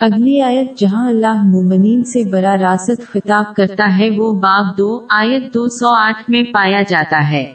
[0.00, 5.54] اگلی آیت جہاں اللہ مومنین سے برا راست خطاب کرتا ہے وہ باب دو آیت
[5.54, 7.52] دو سو آٹھ میں پایا جاتا ہے۔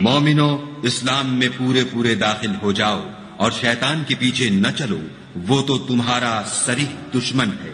[0.00, 3.00] مومنو اسلام میں پورے پورے داخل ہو جاؤ
[3.36, 4.96] اور شیطان کے پیچھے نہ چلو
[5.48, 7.72] وہ تو تمہارا سریح دشمن ہے۔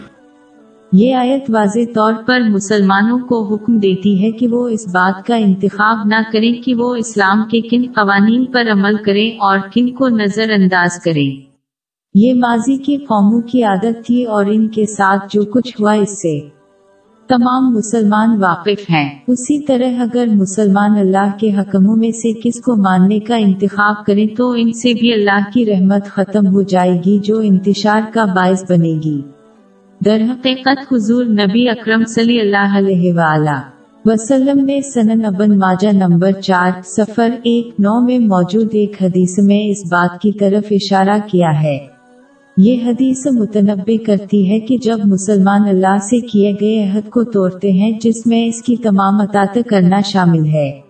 [0.93, 5.35] یہ آیت واضح طور پر مسلمانوں کو حکم دیتی ہے کہ وہ اس بات کا
[5.35, 10.09] انتخاب نہ کریں کہ وہ اسلام کے کن قوانین پر عمل کریں اور کن کو
[10.09, 11.46] نظر انداز کریں۔
[12.19, 16.11] یہ ماضی کی قوموں کی عادت تھی اور ان کے ساتھ جو کچھ ہوا اس
[16.21, 16.39] سے
[17.29, 22.75] تمام مسلمان واقف ہیں۔ اسی طرح اگر مسلمان اللہ کے حکموں میں سے کس کو
[22.75, 27.19] ماننے کا انتخاب کریں تو ان سے بھی اللہ کی رحمت ختم ہو جائے گی
[27.19, 29.21] جو انتشار کا باعث بنے گی۔
[30.05, 33.59] در حقیقت حضور نبی اکرم صلی اللہ علیہ وآلہ
[34.05, 39.69] وسلم نے سنن ابن ماجہ نمبر چار سفر ایک، نو میں موجود ایک حدیث میں
[39.69, 41.96] اس بات کی طرف اشارہ کیا ہے۔
[42.57, 47.71] یہ حدیث متنبع کرتی ہے کہ جب مسلمان اللہ سے کیے گئے عہد کو توڑتے
[47.71, 50.81] ہیں، جس میں اس کی تمام اطاعت کرنا شامل ہے۔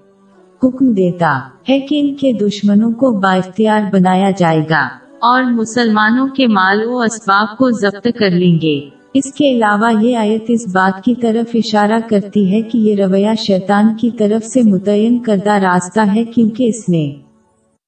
[0.64, 4.88] حکم دیتا ہے کہ ان کے دشمنوں کو بااختیار بنایا جائے گا
[5.22, 10.18] اور مسلمانوں کے مال و اسباب کو ضبط کر لیں گے۔ اس کے علاوہ یہ
[10.18, 14.62] آیت اس بات کی طرف اشارہ کرتی ہے کہ یہ رویہ شیطان کی طرف سے
[14.64, 17.16] متعین کردہ راستہ ہے، کیونکہ اس نے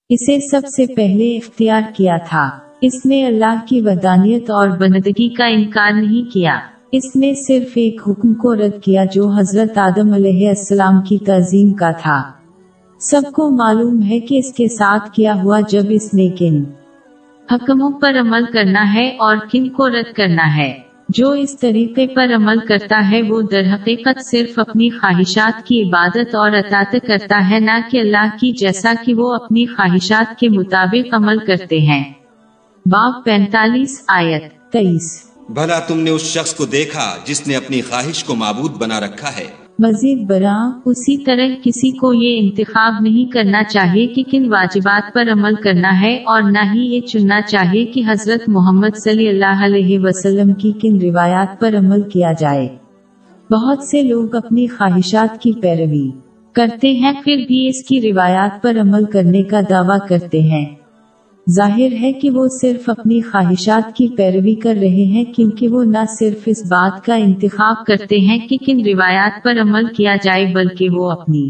[0.10, 5.46] اسے سب سے پہلے اختیار کیا تھا۔ اس نے اللہ کی ودانیت اور بندگی کا
[5.46, 6.60] انکار نہیں کیا۔
[6.92, 11.74] اس نے صرف ایک حکم کو رد کیا جو حضرت آدم علیہ السلام کی تعظیم
[11.74, 12.32] کا تھا۔
[13.00, 16.64] سب کو معلوم ہے کہ اس کے ساتھ کیا ہوا جب اس نے کن
[17.52, 20.74] حکموں پر عمل کرنا ہے اور کن کو رد کرنا ہے۔
[21.10, 26.36] جو اس طریقے پر عمل کرتا ہے وہ در حقیقت صرف اپنی خواہشات کی عبادت
[26.36, 31.14] اور اطاعت کرتا ہے، نہ کہ اللہ کی، جیسا کہ وہ اپنی خواہشات کے مطابق
[31.14, 32.19] عمل کرتے ہیں۔
[32.86, 38.23] باب پینتالیس آیت تیئیس بھلا تم نے اس شخص کو دیکھا جس نے اپنی خواہش
[38.23, 39.45] کو معبود بنا رکھا ہے۔
[39.80, 45.32] مزید برآں اسی طرح کسی کو یہ انتخاب نہیں کرنا چاہیے کہ کن واجبات پر
[45.32, 50.00] عمل کرنا ہے اور نہ ہی یہ چننا چاہیے کہ حضرت محمد صلی اللہ علیہ
[50.00, 52.68] وسلم کی کن روایات پر عمل کیا جائے۔
[53.52, 56.12] بہت سے لوگ اپنی خواہشات کی پیروی
[56.54, 60.66] کرتے ہیں پھر بھی اس کی روایات پر عمل کرنے کا دعویٰ کرتے ہیں۔
[61.48, 66.04] ظاہر ہے کہ وہ صرف اپنی خواہشات کی پیروی کر رہے ہیں کیونکہ وہ نہ
[66.20, 70.89] صرف اس بات کا انتخاب کرتے ہیں کہ کن روایات پر عمل کیا جائے، بلکہ
[70.89, 71.50] وہ اپنی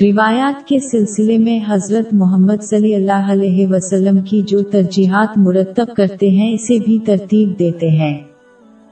[0.00, 6.30] روایات کے سلسلے میں حضرت محمد صلی اللہ علیہ وسلم کی جو ترجیحات مرتب کرتے
[6.30, 8.18] ہیں، اسے بھی ترتیب دیتے ہیں۔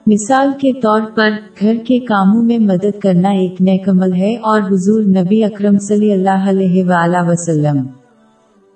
[0.07, 1.31] مثال کے طور پر،
[1.61, 6.13] گھر کے کاموں میں مدد کرنا ایک نیک عمل ہے اور حضور نبی اکرم صلی
[6.13, 7.83] اللہ علیہ وآلہ وسلم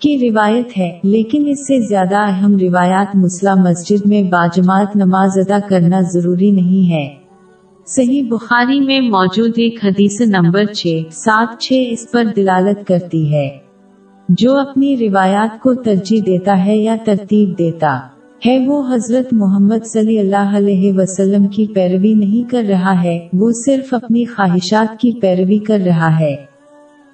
[0.02, 5.58] کی روایت ہے، لیکن اس سے زیادہ اہم روایات مسلح مسجد میں باجماعت نماز ادا
[5.68, 7.14] کرنا ضروری نہیں ہے۔
[7.86, 13.48] صحیح بخاری میں موجود ایک حدیث نمبر چھ، سات چھ اس پر دلالت کرتی ہے۔
[14.28, 17.98] جو اپنی روایات کو ترجیح دیتا ہے یا ترتیب دیتا
[18.46, 23.52] ہے، وہ حضرت محمد صلی اللہ علیہ وسلم کی پیروی نہیں کر رہا ہے، وہ
[23.52, 26.51] صرف اپنی خواہشات کی پیروی کر رہا ہے۔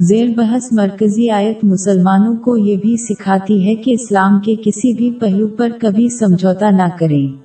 [0.00, 5.10] زیر بحث مرکزی آیت مسلمانوں کو یہ بھی سکھاتی ہے کہ اسلام کے کسی بھی
[5.10, 7.36] پہلو پر کبھی سمجھوتا نہ کریں۔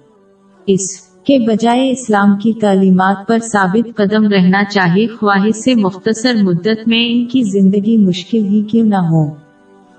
[0.67, 6.87] اس کے بجائے اسلام کی تعلیمات پر ثابت قدم رہنا چاہیے، خواہش سے مختصر مدت
[6.87, 9.25] میں ان کی زندگی مشکل ہی کیوں نہ ہو۔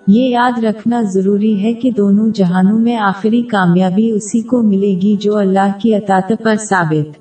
[0.09, 5.17] یہ یاد رکھنا ضروری ہے کہ دونوں جہانوں میں آخری کامیابی اسی کو ملے گی
[5.21, 7.19] جو اللہ کی اطاعت پر ثابت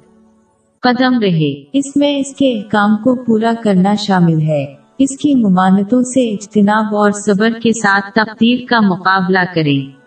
[0.82, 6.02] قدم رہے۔ اس میں اس کے احکام کو پورا کرنا شامل ہے۔ اس کی ممانتوں
[6.02, 10.04] سے اجتناب اور صبر کے ساتھ تقدیر کا مقابلہ کریں۔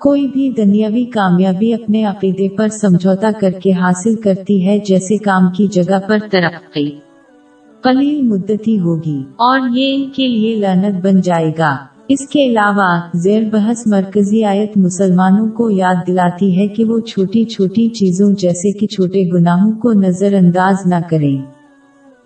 [0.00, 5.50] کوئی بھی دنیاوی کامیابی اپنے عقیدے پر سمجھوتا کر کے حاصل کرتی ہے، جیسے کام
[5.50, 6.90] کی جگہ پر ترقی۔
[7.82, 11.76] قلیل مدتی ہوگی۔ اور یہ ان کے لیے لانت بن جائے گا۔
[12.08, 17.44] اس کے علاوہ، زیر بحث مرکزی آیت مسلمانوں کو یاد دلاتی ہے کہ وہ چھوٹی
[17.44, 21.55] چھوٹی چیزوں جیسے کہ چھوٹے گناہوں کو نظر انداز نہ کریں۔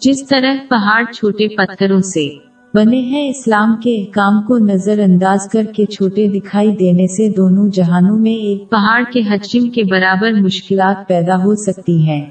[0.01, 2.29] جس طرح پہاڑ چھوٹے پتھروں سے
[2.75, 7.69] بنے ہیں، اسلام کے احکام کو نظر انداز کر کے چھوٹے دکھائی دینے سے دونوں
[7.69, 12.27] جہانوں میں ایک پہاڑ کے حجم کے برابر مشکلات پیدا ہو سکتی ہیں۔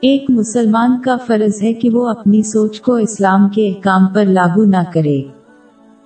[0.00, 4.64] ایک مسلمان کا فرض ہے کہ وہ اپنی سوچ کو اسلام کے احکام پر لاگو
[4.64, 5.22] نہ کرے۔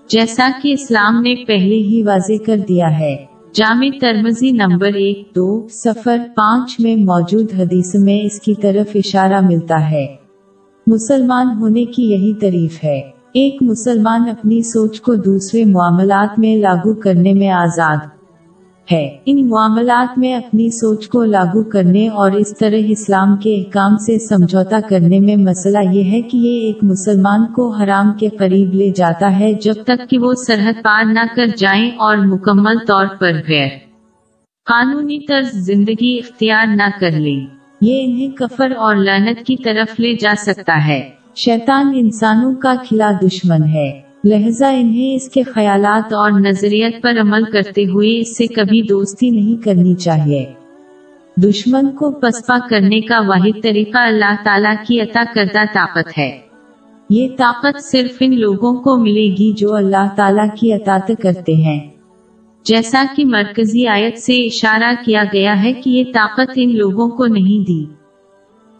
[0.08, 3.16] جیسا کہ اسلام نے پہلے ہی واضح کر دیا ہے۔
[3.54, 9.40] جامع ترمزی نمبر ایک دو سفر پانچ میں موجود حدیث میں اس کی طرف اشارہ
[9.40, 10.23] ملتا ہے۔
[10.86, 13.00] مسلمان ہونے کی یہی تعریف ہے۔
[13.34, 17.96] ایک مسلمان اپنی سوچ کو دوسرے معاملات میں لاگو کرنے میں آزاد
[18.92, 23.96] ہے۔ ان معاملات میں اپنی سوچ کو لاگو کرنے اور اس طرح اسلام کے احکام
[23.96, 28.74] سے سمجھوتا کرنے میں مسئلہ یہ ہے کہ یہ ایک مسلمان کو حرام کے قریب
[28.74, 33.06] لے جاتا ہے جب تک کہ وہ سرحد پار نہ کر جائیں اور مکمل طور
[33.18, 33.68] پر غیر
[34.64, 40.14] قانونی طرز زندگی اختیار نہ کر لیں۔ یہ انہیں کفر اور لعنت کی طرف لے
[40.14, 46.30] جا سکتا ہے۔ شیطان انسانوں کا کھلا دشمن ہے۔ لہذا انہیں اس کے خیالات اور
[46.30, 50.44] نظریت پر عمل کرتے ہوئے اس سے کبھی دوستی نہیں کرنی چاہیے۔
[51.36, 56.40] دشمن کو پسپا کرنے کا واحد طریقہ اللہ تعالیٰ کی عطا کردہ طاقت ہے۔
[57.10, 61.93] یہ طاقت صرف ان لوگوں کو ملے گی جو اللہ تعالیٰ کی اطاعت کرتے ہیں۔
[62.64, 67.26] جیسا کہ مرکزی آیت سے اشارہ کیا گیا ہے کہ یہ طاقت ان لوگوں کو
[67.26, 67.84] نہیں دی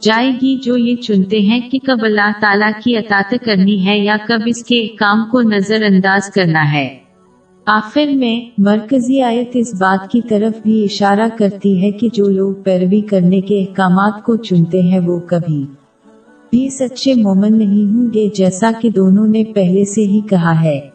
[0.00, 4.16] جائے گی جو یہ چنتے ہیں کہ کب اللہ تعالیٰ کی اطاعت کرنی ہے یا
[4.28, 6.98] کب اس کے کام کو نظر انداز کرنا ہے۔
[7.66, 12.54] آخر میں مرکزی آیت اس بات کی طرف بھی اشارہ کرتی ہے کہ جو لوگ
[12.54, 15.66] پیروی کرنے کے احکامات کو چنتے ہیں وہ کبھی
[16.50, 20.93] بھی سچے مومن نہیں ہوں گے جیسا کہ دونوں نے پہلے سے ہی کہا ہے۔